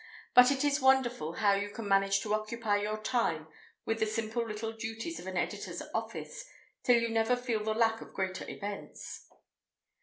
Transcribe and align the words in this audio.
But 0.33 0.49
it 0.49 0.63
is 0.65 0.81
wonderful 0.81 1.33
how 1.33 1.53
you 1.53 1.69
can 1.69 1.87
manage 1.87 2.21
to 2.21 2.33
occupy 2.33 2.77
your 2.77 2.97
time 2.97 3.47
with 3.85 3.99
the 3.99 4.07
simple 4.07 4.43
little 4.43 4.71
duties 4.71 5.19
of 5.19 5.27
an 5.27 5.37
editor's 5.37 5.83
office, 5.93 6.43
till 6.81 6.99
you 6.99 7.09
never 7.09 7.35
feel 7.35 7.63
the 7.63 7.75
lack 7.75 8.01
of 8.01 8.11
greater 8.15 8.49
events! 8.49 9.27